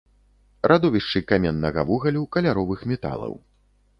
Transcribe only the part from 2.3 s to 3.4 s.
каляровых металаў.